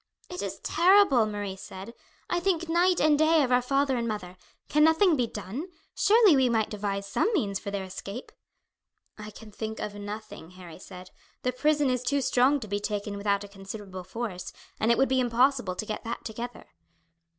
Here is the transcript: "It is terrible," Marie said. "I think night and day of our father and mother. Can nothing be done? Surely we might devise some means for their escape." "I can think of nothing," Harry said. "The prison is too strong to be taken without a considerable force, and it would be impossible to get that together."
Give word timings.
"It 0.31 0.41
is 0.41 0.57
terrible," 0.61 1.27
Marie 1.27 1.55
said. 1.55 1.93
"I 2.27 2.39
think 2.39 2.67
night 2.67 2.99
and 2.99 3.19
day 3.19 3.43
of 3.43 3.51
our 3.51 3.61
father 3.61 3.97
and 3.97 4.07
mother. 4.07 4.35
Can 4.67 4.83
nothing 4.83 5.15
be 5.15 5.27
done? 5.27 5.67
Surely 5.93 6.35
we 6.35 6.49
might 6.49 6.71
devise 6.71 7.05
some 7.05 7.31
means 7.35 7.59
for 7.59 7.69
their 7.69 7.83
escape." 7.83 8.31
"I 9.19 9.29
can 9.29 9.51
think 9.51 9.79
of 9.79 9.93
nothing," 9.93 10.49
Harry 10.57 10.79
said. 10.79 11.11
"The 11.43 11.51
prison 11.53 11.91
is 11.91 12.01
too 12.01 12.21
strong 12.23 12.59
to 12.61 12.67
be 12.67 12.79
taken 12.79 13.15
without 13.15 13.43
a 13.43 13.47
considerable 13.47 14.03
force, 14.03 14.51
and 14.79 14.89
it 14.91 14.97
would 14.97 15.07
be 15.07 15.19
impossible 15.19 15.75
to 15.75 15.85
get 15.85 16.03
that 16.03 16.25
together." 16.25 16.69